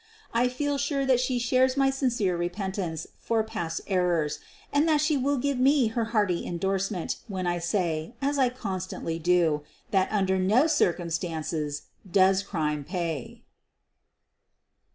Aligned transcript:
I 0.33 0.47
feel 0.49 0.79
sure 0.79 1.05
that 1.05 1.19
she 1.19 1.37
shares 1.37 1.77
my 1.77 1.91
sincere 1.91 2.35
repentance 2.35 3.05
for 3.19 3.43
past 3.43 3.81
errors, 3.85 4.39
and 4.73 4.87
that 4.87 4.99
she 4.99 5.15
will 5.15 5.37
give 5.37 5.59
me 5.59 5.89
her 5.89 6.05
hearty 6.05 6.43
indorsement 6.43 7.17
when 7.27 7.45
I 7.45 7.59
say, 7.59 8.15
as 8.19 8.39
I 8.39 8.49
constantly 8.49 9.19
do, 9.19 9.61
that 9.91 10.11
un 10.11 10.25
der 10.25 10.39
no 10.39 10.65
circumstances 10.65 11.83
does 12.11 12.41
crime 12.41 12.83
pay. 12.83 13.43